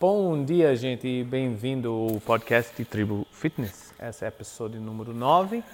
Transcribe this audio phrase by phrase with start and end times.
[0.00, 3.92] Bom dia, gente, e bem-vindo ao podcast de Tribo Fitness.
[4.00, 5.64] Esse é o episódio número 9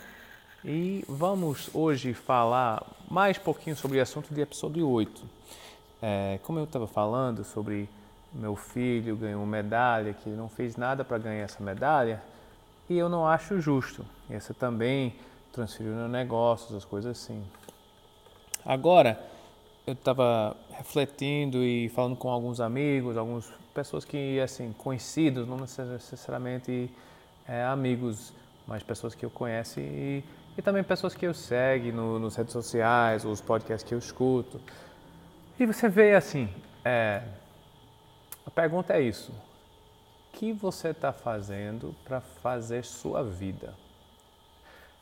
[0.65, 5.23] e vamos hoje falar mais pouquinho sobre o assunto de episódio 8.
[6.01, 7.87] É, como eu estava falando sobre
[8.33, 12.23] meu filho ganhou medalha, que ele não fez nada para ganhar essa medalha,
[12.89, 14.07] e eu não acho justo.
[14.31, 15.15] Essa também
[15.53, 17.45] transferiu no negócios, as coisas assim.
[18.65, 19.21] Agora,
[19.87, 26.91] eu estava refletindo e falando com alguns amigos, algumas pessoas que, assim, conhecidos, não necessariamente
[27.47, 28.33] é, amigos,
[28.67, 30.25] mas pessoas que eu conheço e,
[30.57, 34.61] e também pessoas que eu segue no, nas redes sociais, os podcasts que eu escuto.
[35.59, 36.49] E você vê assim,
[36.85, 37.23] é,
[38.47, 43.75] a pergunta é isso: o que você está fazendo para fazer sua vida?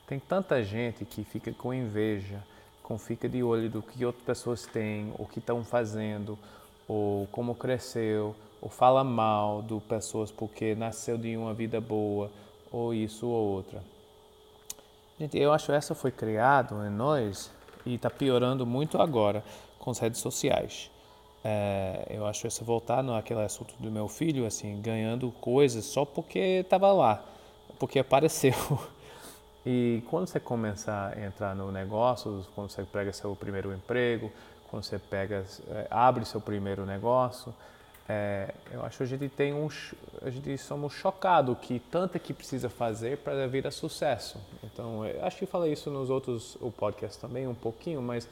[0.06, 2.42] Tem tanta gente que fica com inveja,
[2.82, 6.38] com fica de olho do que outras pessoas têm, o que estão fazendo,
[6.88, 12.30] ou como cresceu, ou fala mal de pessoas porque nasceu de uma vida boa,
[12.70, 13.82] ou isso ou outra.
[15.18, 17.50] Gente, eu acho que essa foi criado em nós
[17.84, 19.44] e está piorando muito agora
[19.78, 20.90] com as redes sociais.
[21.44, 26.38] É, eu acho essa voltar naquele assunto do meu filho, assim, ganhando coisas só porque
[26.38, 27.24] estava lá,
[27.78, 28.54] porque apareceu.
[29.64, 34.30] E quando você começa a entrar no negócio, quando você pega seu primeiro emprego,
[34.68, 37.54] quando você pega, é, abre seu primeiro negócio,
[38.08, 39.68] é, eu acho que a gente tem um,
[40.20, 44.38] a gente somos chocados que tanto que precisa fazer para vir a sucesso.
[44.64, 48.28] Então, acho que falei isso nos outros o podcast também um pouquinho, mas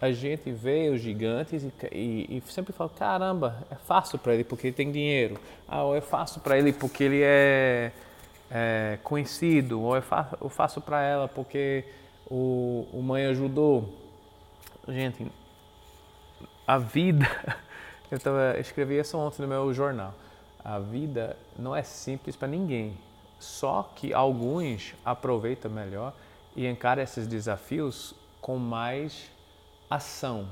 [0.00, 4.44] a gente vê os gigantes e, e, e sempre fala caramba, é fácil para ele
[4.44, 7.92] porque ele tem dinheiro, ah, ou é fácil para ele porque ele é
[8.50, 11.84] é, conhecido, ou eu faço, eu faço para ela porque
[12.30, 13.94] o, o mãe ajudou.
[14.88, 15.30] Gente,
[16.66, 17.26] a vida,
[18.10, 20.14] eu tava, escrevi isso ontem no meu jornal,
[20.64, 22.96] a vida não é simples para ninguém,
[23.38, 26.12] só que alguns aproveitam melhor
[26.56, 29.30] e encaram esses desafios com mais
[29.88, 30.48] ação.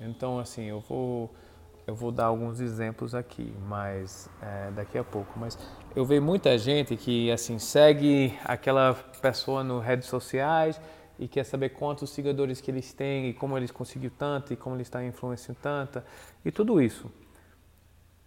[0.00, 1.30] Então, assim, eu vou
[1.88, 5.38] eu vou dar alguns exemplos aqui, mas é, daqui a pouco.
[5.38, 5.58] Mas
[5.96, 10.78] eu vejo muita gente que assim segue aquela pessoa nas redes sociais
[11.18, 14.76] e quer saber quantos seguidores que eles têm e como eles conseguiram tanto e como
[14.76, 16.02] eles estão influenciando tanto
[16.44, 17.10] e tudo isso.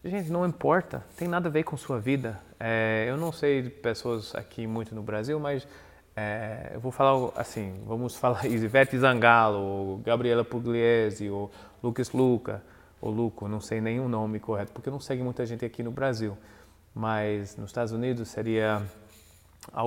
[0.04, 2.42] Gente, não importa, tem nada a ver com sua vida.
[2.60, 5.68] É, eu não sei de pessoas aqui muito no Brasil, mas
[6.16, 11.52] é, eu vou falar assim, vamos falar Ivete Zangalo, Gabriela Pugliese, ou
[11.84, 12.64] Lucas Luca
[13.01, 16.38] ou Luco, não sei nenhum nome correto, porque não segue muita gente aqui no Brasil.
[16.94, 18.81] Mas nos Estados Unidos seria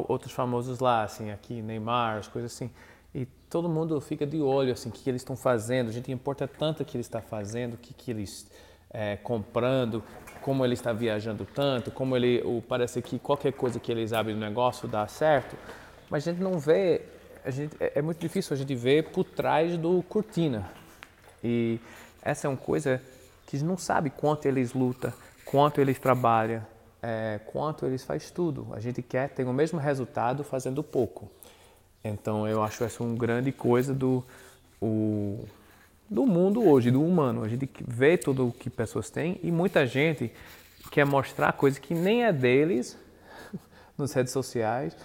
[0.08, 2.70] outros famosos lá, assim, aqui Neymar, as coisas assim.
[3.14, 5.88] E todo mundo fica de olho, assim, o que, eles estão fazendo.
[5.88, 8.50] A gente importa tanto o que ele está fazendo, o que, que eles
[8.90, 10.02] é, comprando,
[10.42, 14.34] como ele está viajando tanto, como ele, o, parece que qualquer coisa que eles abrem
[14.34, 15.56] no negócio dá certo.
[16.10, 17.02] Mas a gente não vê,
[17.44, 20.68] a gente, é, é muito difícil a gente ver por trás do cortina.
[21.42, 21.78] E
[22.24, 23.02] essa é uma coisa
[23.46, 25.12] que não sabe quanto eles lutam,
[25.44, 26.66] quanto eles trabalham,
[27.02, 28.66] é, quanto eles fazem tudo.
[28.72, 31.30] A gente quer ter o mesmo resultado fazendo pouco.
[32.02, 34.24] Então eu acho essa uma grande coisa do,
[34.80, 35.44] o,
[36.08, 37.44] do mundo hoje, do humano.
[37.44, 40.32] A gente vê tudo o que pessoas têm e muita gente
[40.90, 42.98] quer mostrar coisas que nem é deles
[43.98, 44.96] nas redes sociais,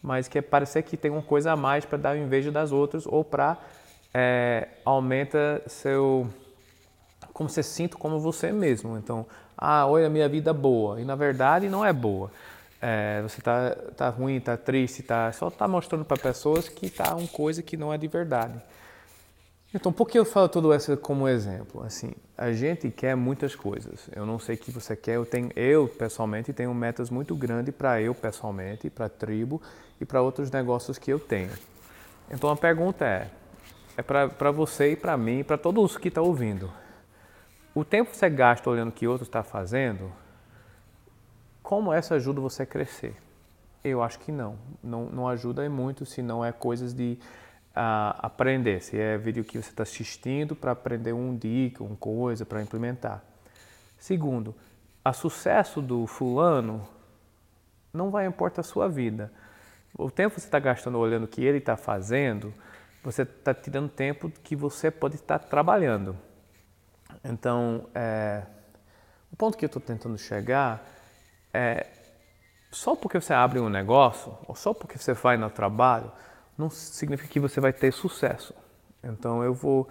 [0.00, 3.24] mas quer parecer que tem uma coisa a mais para dar inveja das outras ou
[3.24, 3.58] para
[4.14, 6.28] é, aumenta seu
[7.38, 8.98] como você sinta como você mesmo.
[8.98, 9.24] Então,
[9.56, 11.00] ah, olha minha vida boa.
[11.00, 12.32] E na verdade não é boa.
[12.82, 17.14] É, você tá, tá ruim, tá triste, tá, só tá mostrando para pessoas que tá
[17.14, 18.60] uma coisa que não é de verdade.
[19.72, 21.84] Então, por que eu falo tudo isso como exemplo?
[21.84, 24.08] Assim, a gente quer muitas coisas.
[24.16, 25.14] Eu não sei o que você quer.
[25.14, 29.62] Eu tenho, eu pessoalmente tenho metas muito grandes para eu pessoalmente, para a tribo
[30.00, 31.52] e para outros negócios que eu tenho.
[32.30, 33.28] Então, a pergunta é,
[33.96, 36.68] é para você e para mim, para todos que estão ouvindo.
[37.74, 40.10] O tempo que você gasta olhando o que outro está fazendo,
[41.62, 43.14] como essa ajuda você a crescer?
[43.84, 44.56] Eu acho que não.
[44.82, 47.18] Não, não ajuda muito se não é coisas de
[47.70, 48.82] uh, aprender.
[48.82, 53.22] Se é vídeo que você está assistindo para aprender um dica, uma coisa para implementar.
[53.98, 54.54] Segundo,
[55.04, 56.88] a sucesso do fulano
[57.92, 59.32] não vai importar a sua vida.
[59.96, 62.52] O tempo que você está gastando olhando o que ele está fazendo,
[63.02, 66.16] você está tirando tempo que você pode estar trabalhando.
[67.24, 68.42] Então, é,
[69.32, 70.84] o ponto que eu estou tentando chegar
[71.52, 71.86] é
[72.70, 76.12] só porque você abre um negócio ou só porque você vai no trabalho
[76.56, 78.52] não significa que você vai ter sucesso.
[79.02, 79.88] Então, eu vou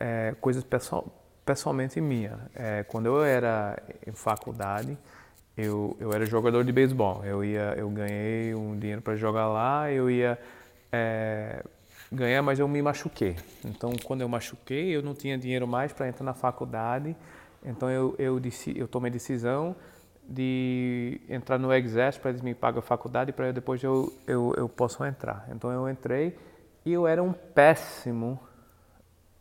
[0.00, 1.06] é, coisas pessoal,
[1.44, 2.38] pessoalmente minha.
[2.54, 4.98] É, quando eu era em faculdade,
[5.56, 7.24] eu, eu era jogador de beisebol.
[7.24, 10.38] Eu ia, eu ganhei um dinheiro para jogar lá, eu ia
[10.92, 11.62] é,
[12.10, 13.36] ganhar, mas eu me machuquei.
[13.64, 17.16] Então, quando eu machuquei, eu não tinha dinheiro mais para entrar na faculdade.
[17.64, 18.40] Então, eu, eu,
[18.74, 19.76] eu tomei decisão
[20.28, 24.68] de entrar no exército para eles me pagam a faculdade para depois eu, eu, eu
[24.68, 25.46] posso entrar.
[25.50, 26.36] Então, eu entrei
[26.84, 28.38] e eu era um péssimo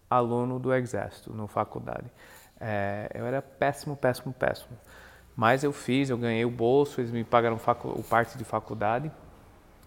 [0.10, 2.08] aluno do exército na faculdade.
[2.60, 4.78] É, eu era péssimo, péssimo, péssimo.
[5.36, 9.12] Mas eu fiz, eu ganhei o bolso, eles me pagaram o parte de faculdade.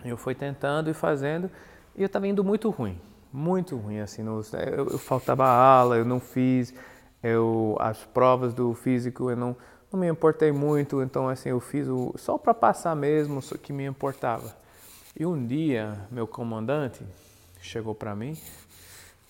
[0.05, 1.51] Eu fui tentando e fazendo
[1.97, 2.99] e eu estava indo muito ruim,
[3.33, 4.23] muito ruim assim.
[4.23, 4.41] No,
[4.77, 6.75] eu, eu, faltava aula, eu não fiz,
[7.23, 9.57] eu as provas do físico eu não,
[9.93, 13.73] não me importei muito, então assim eu fiz o, só para passar mesmo, só que
[13.73, 14.55] me importava.
[15.19, 17.05] E um dia meu comandante
[17.61, 18.37] chegou para mim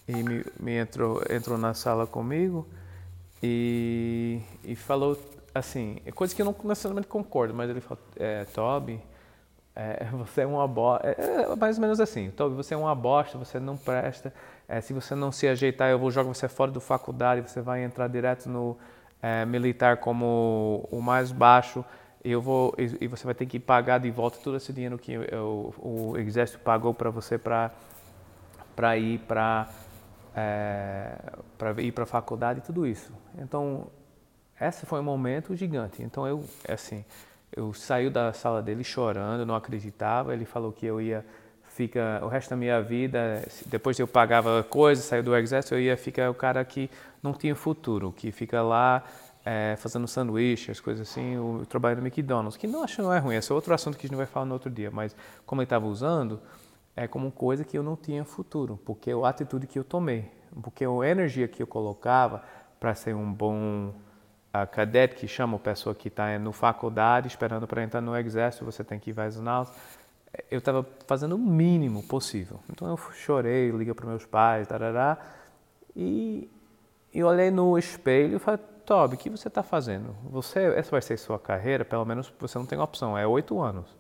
[0.07, 2.67] e me, me, entrou entrou na sala comigo
[3.43, 5.19] e, e falou
[5.55, 9.01] assim, é coisa que eu não necessariamente concordo, mas ele falou, é, Toby,
[9.75, 12.95] é, você é uma bosta, é, é, mais ou menos assim, Toby, você é uma
[12.95, 14.33] bosta, você não presta,
[14.69, 17.83] é, se você não se ajeitar, eu vou jogar você fora do faculdade, você vai
[17.83, 18.77] entrar direto no
[19.23, 21.85] é, militar como o mais baixo,
[22.23, 24.99] e eu vou e, e, você vai ter que pagar de volta todo esse dinheiro
[24.99, 27.73] que eu, o exército pagou para você para
[28.99, 29.69] ir para
[30.37, 31.17] é,
[31.57, 33.11] para ir para a faculdade e tudo isso.
[33.39, 33.87] Então
[34.61, 36.03] esse foi um momento gigante.
[36.03, 37.05] Então eu, assim,
[37.55, 40.33] eu saí da sala dele chorando, não acreditava.
[40.33, 41.25] Ele falou que eu ia
[41.71, 45.97] ficar o resto da minha vida, depois eu pagava coisas, saiu do exército, eu ia
[45.97, 46.91] ficar o cara que
[47.23, 49.05] não tinha futuro, que fica lá
[49.45, 53.19] é, fazendo sanduíche, as coisas assim, o, trabalho no McDonald's, que não acho não é
[53.19, 55.15] ruim, esse é outro assunto que a gente vai falar no outro dia, mas
[55.47, 56.41] como ele estava usando,
[56.97, 60.31] é como coisa que eu não tinha futuro, porque a atitude que eu tomei,
[60.63, 62.43] porque a energia que eu colocava
[62.79, 63.93] para ser um bom
[64.53, 68.65] a cadete que chama a pessoa que está no faculdade esperando para entrar no exército,
[68.65, 69.73] você tem que ir vários aulas.
[70.51, 72.61] Eu estava fazendo o mínimo possível.
[72.71, 75.19] Então eu chorei, liguei para meus pais, tarará,
[75.95, 76.51] e,
[77.13, 80.17] e olhei no espelho e falei, Toby, o que você está fazendo?
[80.31, 83.97] Você, essa vai ser sua carreira, pelo menos você não tem opção, é oito anos.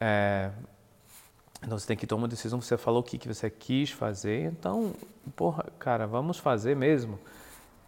[0.00, 0.50] É,
[1.62, 4.44] então você tem que tomar uma decisão, você falou o que, que você quis fazer,
[4.52, 4.94] então,
[5.34, 7.18] porra, cara, vamos fazer mesmo.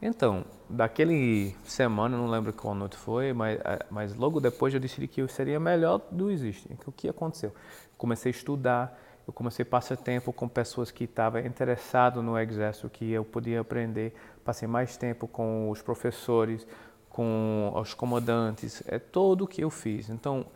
[0.03, 5.07] Então, daquele semana, não lembro qual noite foi, mas, eh, mas logo depois eu decidi
[5.07, 6.71] que eu seria melhor do Existe.
[6.87, 7.53] O que aconteceu?
[7.99, 12.89] Comecei a estudar, eu comecei a passar tempo com pessoas que estavam interessadas no exército,
[12.89, 14.15] que eu podia aprender.
[14.43, 16.67] Passei mais tempo com os professores,
[17.11, 20.09] com os comandantes, é todo o que eu fiz.
[20.09, 20.47] Então,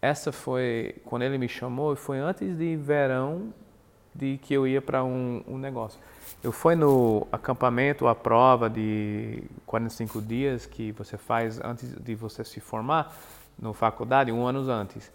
[0.00, 3.52] essa foi, quando ele me chamou, foi antes de verão
[4.14, 5.98] de que eu ia para um, um negócio.
[6.42, 12.42] Eu fui no acampamento, a prova de 45 dias que você faz antes de você
[12.42, 13.14] se formar
[13.56, 15.12] na faculdade, um ano antes.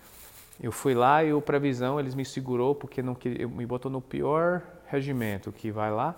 [0.57, 3.17] Eu fui lá e o previsão eles me segurou porque não
[3.49, 6.15] me botou no pior regimento que vai lá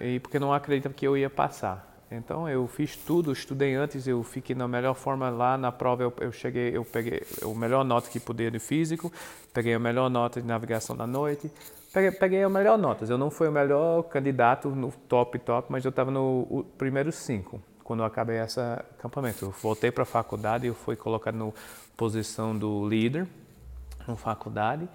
[0.00, 1.89] e porque não acreditam que eu ia passar.
[2.10, 6.02] Então eu fiz tudo, estudei antes, eu fiquei na melhor forma lá na prova.
[6.02, 9.12] Eu, eu cheguei, eu peguei o melhor nota que podia de físico,
[9.54, 11.50] peguei a melhor nota de navegação da noite,
[11.92, 13.04] peguei, peguei a melhor nota.
[13.04, 17.62] Eu não fui o melhor candidato no top top, mas eu estava no primeiro cinco
[17.84, 19.44] quando eu acabei esse acampamento.
[19.44, 21.52] Eu voltei para a faculdade, eu fui colocado na
[21.96, 23.26] posição do líder
[24.06, 24.88] na faculdade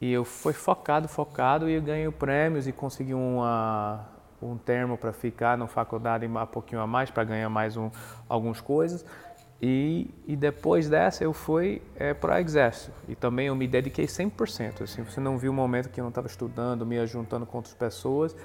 [0.00, 4.15] e eu fui focado, focado e ganhei prêmios e consegui uma
[4.46, 7.90] um termo para ficar na faculdade um pouquinho a mais para ganhar mais um,
[8.28, 9.04] algumas coisas
[9.60, 14.06] e, e depois dessa eu fui é, para o exército e também eu me dediquei
[14.06, 14.82] 100%.
[14.82, 17.74] Assim, você não viu o momento que eu não estava estudando, me juntando com outras
[17.74, 18.36] pessoas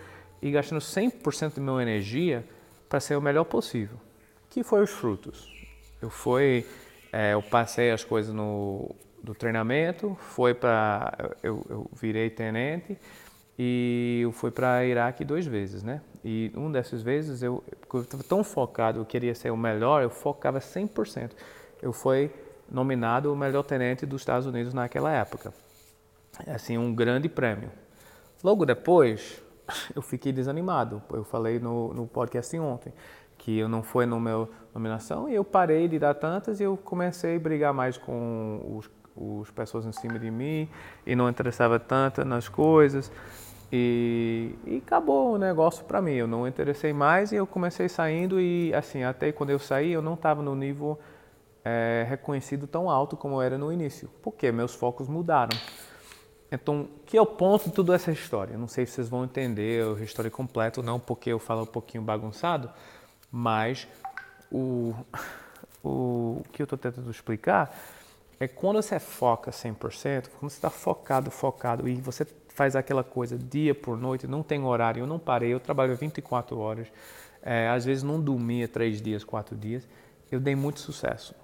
[0.41, 2.46] e gastando 100% da minha energia
[2.88, 3.98] para ser o melhor possível.
[4.50, 5.51] Que foi os frutos.
[6.01, 6.65] Eu fui,
[7.12, 12.98] é, eu passei as coisas no do treinamento, foi para eu, eu virei tenente
[13.58, 16.01] e eu fui para Iraque duas vezes, né?
[16.24, 20.60] E uma dessas vezes eu estava tão focado, eu queria ser o melhor, eu focava
[20.60, 21.31] 100%.
[21.81, 22.31] Eu fui
[22.70, 25.53] nominado o melhor tenente dos Estados Unidos naquela época.
[26.48, 27.72] Assim, um grande prêmio.
[28.43, 29.41] Logo depois,
[29.96, 31.01] eu fiquei desanimado.
[31.12, 32.93] Eu falei no, no podcast ontem
[33.38, 36.77] que eu não fui no meu nominação e eu parei de dar tantas e eu
[36.77, 40.69] comecei a brigar mais com os, os pessoas em cima de mim
[41.05, 43.11] e não interessava tanto nas coisas.
[43.71, 46.13] E, e acabou o negócio para mim.
[46.13, 50.01] Eu não interessei mais e eu comecei saindo e assim até quando eu saí eu
[50.01, 50.99] não estava no nível
[51.63, 55.57] é, reconhecido tão alto como era no início, porque meus focos mudaram.
[56.51, 58.57] Então, que é o ponto de toda essa história?
[58.57, 61.67] Não sei se vocês vão entender a história completa ou não, porque eu falo um
[61.67, 62.69] pouquinho bagunçado,
[63.31, 63.87] Mas
[64.51, 64.93] o,
[65.81, 67.73] o que eu estou tentando explicar
[68.41, 73.38] é quando você foca 100%, quando você está focado, focado e você faz aquela coisa
[73.38, 76.88] dia por noite, não tem horário, eu não parei, eu trabalho 24 horas,
[77.43, 79.88] é, às vezes não dormia três dias, quatro dias,
[80.31, 81.36] eu dei muito sucesso.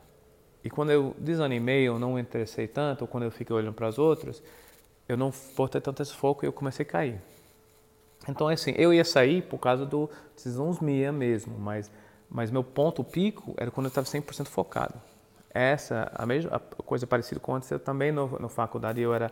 [0.64, 4.00] E quando eu desanimei, eu não interessei tanto, ou quando eu fiquei olhando para as
[4.00, 4.42] outras,
[5.08, 7.22] eu não botei tanto esse foco e eu comecei a cair.
[8.28, 10.10] Então, assim, eu ia sair por causa do
[10.82, 11.92] minha mesmo, mas,
[12.28, 15.00] mas meu ponto pico era quando eu estava 100% focado.
[15.58, 19.32] Essa, a mesma a coisa parecida com antes, eu também no, na faculdade, eu era,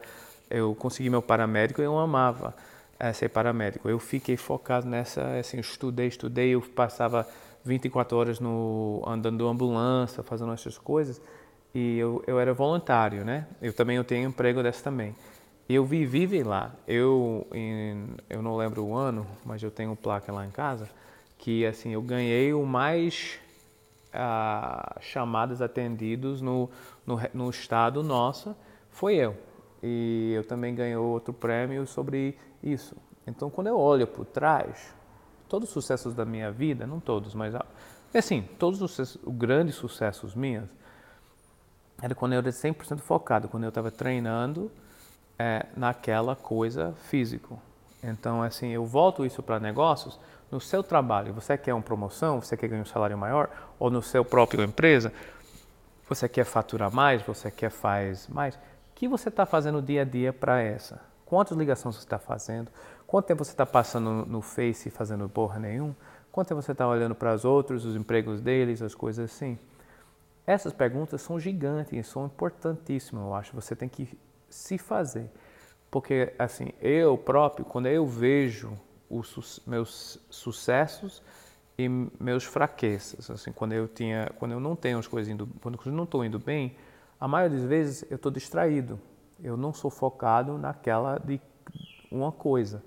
[0.49, 2.55] eu consegui meu paramédico e eu amava
[2.99, 3.87] é, ser paramédico.
[3.87, 7.27] Eu fiquei focado nessa, assim, estudei, estudei, eu passava
[7.63, 11.21] 24 horas no, andando ambulância, fazendo essas coisas,
[11.75, 13.45] e eu, eu era voluntário, né?
[13.61, 15.15] Eu também eu tenho emprego dessa também.
[15.69, 16.73] Eu vivi lá.
[16.87, 20.89] Eu, em, eu não lembro o ano, mas eu tenho placa lá em casa,
[21.37, 23.39] que assim, eu ganhei o mais
[24.15, 26.69] ah, chamadas atendidos no,
[27.05, 28.55] no, no estado nosso,
[28.89, 29.37] foi eu.
[29.83, 32.95] E eu também ganhei outro prêmio sobre isso.
[33.27, 34.95] Então, quando eu olho por trás,
[35.47, 37.53] todos os sucessos da minha vida, não todos, mas
[38.13, 40.69] assim, todos os, os grandes sucessos meus,
[42.01, 44.71] era quando eu era 100% focado, quando eu estava treinando
[45.39, 47.59] é, naquela coisa físico.
[48.05, 50.19] Então, assim, eu volto isso para negócios.
[50.51, 54.01] No seu trabalho, você quer uma promoção, você quer ganhar um salário maior, ou no
[54.01, 55.11] seu próprio empresa,
[56.07, 58.55] você quer faturar mais, você quer faz mais.
[58.55, 58.59] O
[58.93, 61.01] que você está fazendo dia a dia para essa?
[61.25, 62.71] Quantas ligações você está fazendo?
[63.07, 65.95] Quanto tempo você está passando no, Face fazendo porra nenhum?
[66.31, 69.57] Quanto tempo você está olhando para os outros, os empregos deles, as coisas assim?
[70.45, 73.55] Essas perguntas são gigantes, são importantíssimas, eu acho.
[73.55, 75.29] Você tem que se fazer.
[75.95, 78.77] Porque, assim, eu próprio, quando eu vejo
[79.09, 81.23] os meus sucessos
[81.77, 85.79] e meus fraquezas, assim, quando eu tinha, quando eu não tenho as coisas indo, quando
[85.85, 86.75] eu não estou indo bem,
[87.17, 88.99] a maioria das vezes eu estou distraído.
[89.41, 91.39] Eu não sou focado naquela de
[92.11, 92.83] uma coisa.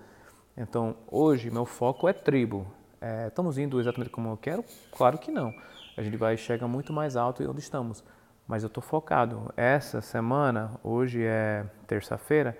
[0.54, 2.66] Então, hoje meu foco é tribo.
[3.00, 4.62] É, estamos indo exatamente como eu quero?
[4.92, 5.54] Claro que não.
[5.96, 8.04] A gente vai chegar muito mais alto onde estamos
[8.48, 9.52] mas eu estou focado.
[9.54, 12.56] Essa semana, hoje é terça-feira,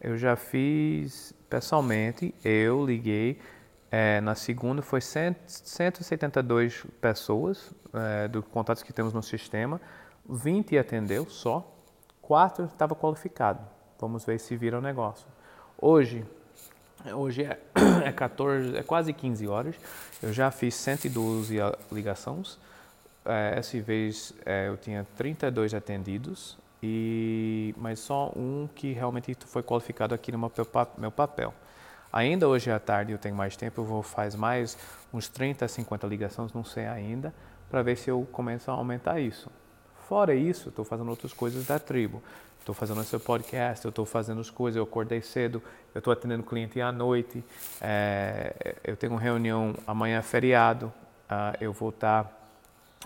[0.00, 3.38] eu já fiz pessoalmente, eu liguei,
[3.90, 9.80] é, na segunda foi 100, 172 pessoas é, do contatos que temos no sistema,
[10.28, 11.76] 20 atendeu só,
[12.22, 13.60] 4 estava qualificado.
[13.98, 15.26] Vamos ver se vira o negócio.
[15.76, 16.24] Hoje,
[17.12, 17.58] hoje é,
[18.06, 19.74] é 14, é quase 15 horas,
[20.22, 21.56] eu já fiz 112
[21.90, 22.58] ligações,
[23.24, 29.62] é, essa vez é, eu tinha 32 atendidos, e, mas só um que realmente foi
[29.62, 30.38] qualificado aqui no
[30.98, 31.54] meu, papel.
[32.12, 34.76] Ainda hoje à tarde eu tenho mais tempo, eu vou fazer mais
[35.12, 37.32] uns 30 a 50 ligações, não sei ainda,
[37.70, 39.50] para ver se eu começo a aumentar isso.
[40.08, 42.22] Fora isso, estou fazendo outras coisas da tribo.
[42.60, 45.62] Estou fazendo esse podcast, eu estou fazendo as coisas, eu acordei cedo,
[45.94, 47.42] eu estou atendendo cliente à noite,
[47.80, 50.92] é, eu tenho reunião amanhã feriado,
[51.30, 52.30] uh, eu vou estar tá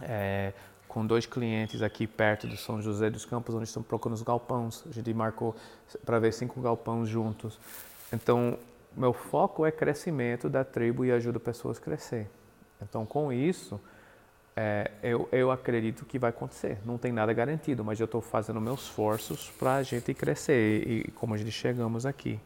[0.02, 0.52] é,
[0.94, 4.84] com dois clientes aqui perto do São José dos Campos, onde estão procurando os galpões.
[4.88, 5.56] A gente marcou
[6.06, 7.58] para ver cinco galpões juntos.
[8.12, 8.56] Então,
[8.96, 12.30] meu foco é crescimento da tribo e ajuda pessoas a crescer.
[12.80, 13.80] Então, com isso,
[14.54, 16.78] é, eu, eu acredito que vai acontecer.
[16.84, 21.00] Não tem nada garantido, mas eu estou fazendo meus esforços para a gente crescer e,
[21.00, 22.38] e como a gente chegamos aqui.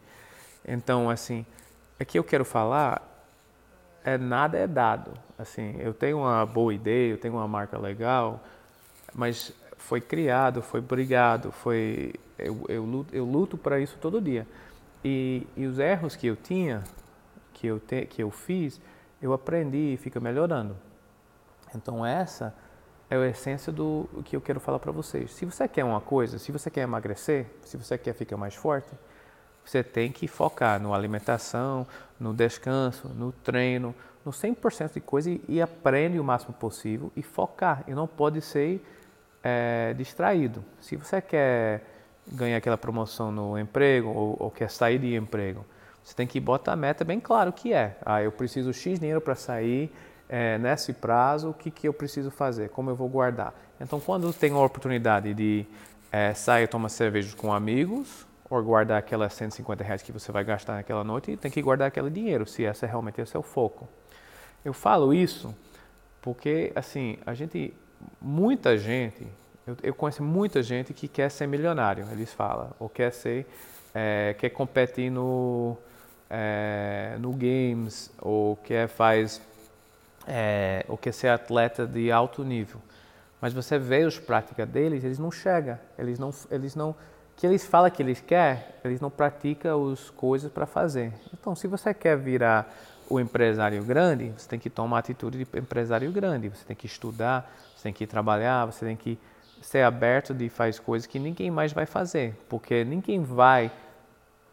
[0.67, 1.45] Então, assim,
[1.99, 3.08] aqui eu quero falar
[4.03, 5.11] é nada é dado.
[5.37, 8.43] Assim, eu tenho uma boa ideia, eu tenho uma marca legal,
[9.13, 14.45] mas foi criado, foi brigado, foi eu, eu, luto, eu luto para isso todo dia.
[15.03, 16.83] E, e, os erros que eu tinha,
[17.53, 18.81] que eu, te, que eu fiz,
[19.21, 20.75] eu aprendi e fica melhorando.
[21.73, 22.53] Então essa
[23.09, 25.31] é a essência do que eu quero falar para vocês.
[25.31, 28.89] Se você quer uma coisa, se você quer emagrecer, se você quer ficar mais forte,
[29.65, 31.85] você tem que focar no alimentação,
[32.19, 33.93] no descanso, no treino,
[34.25, 37.83] no 100% de coisa e, e, aprende o máximo possível e focar.
[37.87, 38.83] E não pode ser
[39.43, 40.63] é, distraído.
[40.81, 41.83] Se você quer
[42.27, 45.65] ganhar aquela promoção no emprego ou, ou, quer sair de emprego,
[46.03, 47.97] você tem que botar a meta bem claro o que é.
[48.05, 49.91] Ah, eu preciso X dinheiro para sair,
[50.29, 53.53] é, nesse prazo, o que, que eu preciso fazer, como eu vou guardar.
[53.81, 55.65] Então, quando tem a oportunidade de
[56.11, 60.75] é, sair tomar cerveja com amigos, ou guardar aquelas 150 reais que você vai gastar
[60.75, 63.87] naquela noite e tem que guardar aquele dinheiro, se essa é realmente é o foco.
[64.63, 65.55] Eu falo isso
[66.21, 67.73] porque, assim, a gente,
[68.19, 69.27] muita gente,
[69.65, 73.45] eu, eu conheço muita gente que quer ser milionário, eles falam, ou quer ser,
[73.93, 75.77] é, quer competir no,
[76.29, 79.41] é, no games, ou quer faz
[80.27, 82.79] é, ou quer ser atleta de alto nível.
[83.41, 86.95] Mas você vê os práticas deles, eles não chegam, eles não, eles não,
[87.39, 91.13] que eles falam que eles querem, eles não praticam as coisas para fazer.
[91.33, 92.69] Então, se você quer virar
[93.09, 97.49] o empresário grande, você tem que tomar atitude de empresário grande, você tem que estudar,
[97.73, 99.17] você tem que trabalhar, você tem que
[99.61, 103.71] ser aberto de fazer coisas que ninguém mais vai fazer, porque ninguém vai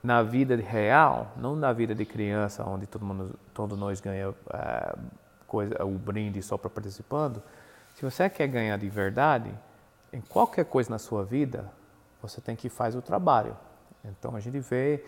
[0.01, 4.99] na vida real, não na vida de criança, onde todo mundo, todo nós ganha uh,
[5.45, 7.43] coisa, o brinde só para participando.
[7.97, 9.53] Se você quer ganhar de verdade,
[10.13, 11.69] em qualquer coisa na sua vida,
[12.21, 13.57] você tem que fazer o trabalho.
[14.05, 15.03] Então a gente vê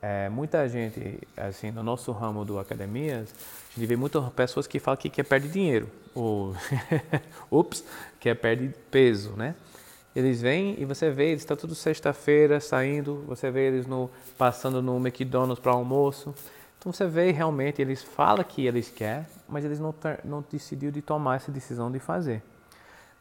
[0.00, 3.34] é, muita gente, assim, no nosso ramo do academias,
[3.70, 6.54] a gente vê muitas pessoas que falam que quer perder dinheiro, ou,
[7.50, 7.82] ups,
[8.20, 9.54] quer perder peso, né?
[10.14, 14.80] Eles vêm e você vê, eles estão tudo sexta-feira saindo, você vê eles no, passando
[14.80, 16.34] no McDonald's para almoço.
[16.78, 21.00] Então você vê realmente, eles falam que eles querem, mas eles não, não decidiram de
[21.00, 22.42] tomar essa decisão de fazer.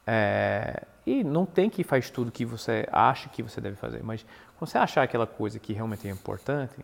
[0.06, 4.26] É, e não tem que fazer tudo que você acha que você deve fazer, mas
[4.58, 6.76] quando você achar aquela coisa que realmente é importante,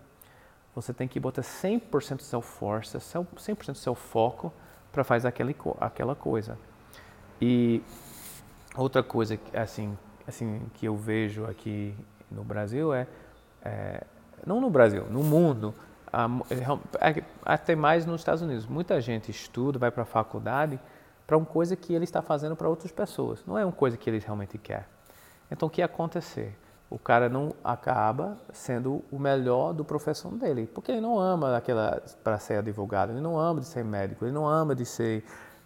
[0.75, 4.53] você tem que botar 100% do seu força, 100% do seu foco
[4.91, 6.57] para fazer aquela, aquela coisa.
[7.41, 7.81] E
[8.75, 9.97] outra coisa assim,
[10.27, 11.95] assim que eu vejo aqui
[12.29, 13.07] no Brasil é,
[13.63, 14.03] é
[14.45, 15.73] não no Brasil, no mundo,
[16.11, 18.65] é, é, até mais nos Estados Unidos.
[18.65, 20.79] Muita gente estuda, vai para a faculdade
[21.29, 23.45] para uma coisa que ele está fazendo para outras pessoas.
[23.45, 24.87] Não é uma coisa que ele realmente quer.
[25.51, 26.57] Então, o que ia acontecer?
[26.89, 32.01] O cara não acaba sendo o melhor do profissão dele, porque ele não ama aquela
[32.23, 35.23] para ser advogado, ele não ama de ser médico, ele não ama de ser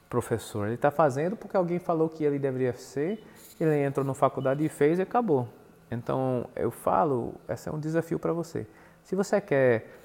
[0.09, 0.65] professor.
[0.65, 3.25] Ele está fazendo porque alguém falou que ele deveria ser,
[3.57, 5.47] ele entrou na faculdade e fez e acabou.
[5.89, 8.67] Então, eu falo, esse é um desafio para você.
[9.01, 10.02] Se você quer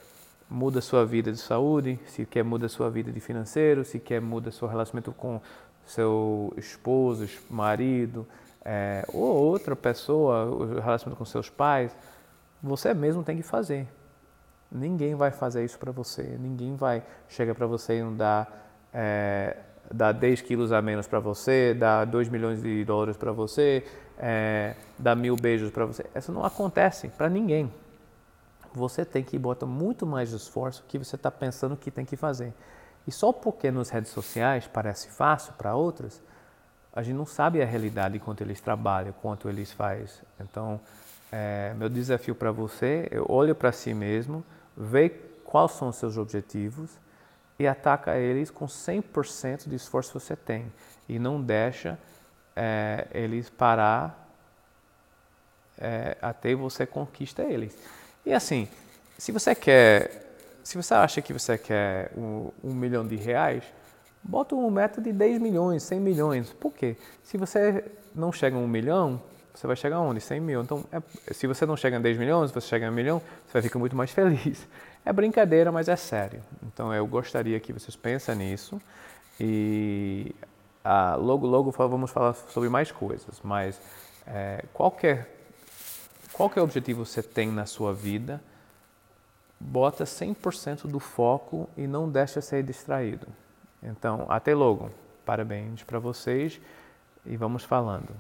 [0.49, 4.51] muda sua vida de saúde, se quer muda sua vida de financeiro, se quer muda
[4.51, 5.41] seu relacionamento com
[5.85, 8.27] seu esposo, marido,
[8.65, 11.95] é, ou outra pessoa, o relacionamento com seus pais,
[12.63, 13.87] você mesmo tem que fazer.
[14.71, 16.23] Ninguém vai fazer isso para você.
[16.39, 19.57] Ninguém vai chegar para você e não dar, é,
[19.93, 23.85] dar 10 quilos a menos para você, dar 2 milhões de dólares para você,
[24.19, 26.05] é, dar mil beijos para você.
[26.15, 27.73] Isso não acontece para ninguém
[28.79, 32.55] você tem que botar muito mais esforço que você está pensando que tem que fazer.
[33.07, 36.23] E só porque nas redes sociais parece fácil para outros,
[36.93, 40.07] a gente não sabe a realidade quanto eles trabalham, quanto eles fazem.
[40.41, 40.81] Então,
[41.31, 44.45] é, meu desafio para você é olhe para si mesmo,
[44.77, 45.11] vê
[45.45, 46.91] quais são os seus objetivos
[47.59, 50.73] e ataca eles com 100% de esforço que você tem.
[51.09, 51.99] E não deixa
[52.55, 54.29] é, eles parar
[55.79, 57.77] é, até você conquista eles.
[58.29, 58.69] E assim,
[59.17, 63.65] se você quer, se você acha que você quer um, um milhão de reais,
[64.23, 66.53] bota um meta de 10 milhões, 100 milhões.
[66.53, 66.95] Por quê?
[67.23, 67.83] Se você
[68.15, 69.19] não chega a um milhão,
[69.55, 70.21] você vai chegar onde?
[70.21, 70.61] 100 mil.
[70.61, 71.01] Então, é,
[71.33, 73.79] se você não chega a 10 milhões, você chega a um milhão, você vai ficar
[73.79, 74.69] muito mais feliz.
[75.07, 76.43] É brincadeira, mas é sério.
[76.67, 78.79] Então, eu gostaria que vocês pensem nisso
[79.41, 80.35] e
[80.85, 83.41] ah, logo, logo vamos falar sobre mais coisas.
[83.43, 83.81] Mas
[84.27, 85.38] é, qualquer
[86.39, 88.41] qualquer objetivo você tem na sua vida,
[89.59, 93.27] bota 100% do foco e não deixa ser distraído.
[93.83, 94.89] Então, até logo.
[95.27, 96.61] Parabéns para vocês
[97.27, 98.15] e vamos falando.